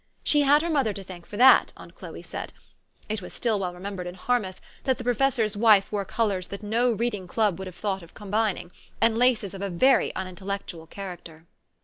She 0.23 0.41
had 0.41 0.63
her 0.63 0.69
mother 0.71 0.93
to 0.93 1.03
thank 1.03 1.27
for 1.27 1.37
that, 1.37 1.73
aunt 1.77 1.93
Chloe 1.93 2.23
said. 2.23 2.53
It 3.07 3.21
was 3.21 3.33
still 3.33 3.59
well 3.59 3.71
remembered 3.71 4.07
in 4.07 4.15
Harmouth 4.15 4.59
that 4.83 4.97
the 4.97 5.03
90 5.03 5.03
THE 5.03 5.03
STORY 5.03 5.03
OF 5.03 5.05
AVIS. 5.05 5.05
professor's 5.45 5.57
wife 5.57 5.91
wore 5.91 6.05
colors 6.05 6.47
that 6.47 6.63
no 6.63 6.91
reading 6.91 7.27
club 7.27 7.59
would 7.59 7.67
have 7.67 7.75
thought 7.75 8.01
of 8.01 8.15
combining, 8.15 8.71
and 8.99 9.15
laces 9.19 9.53
of 9.53 9.61
a 9.61 9.69
very 9.69 10.11
unintellectual 10.15 10.87
character. 10.87 11.45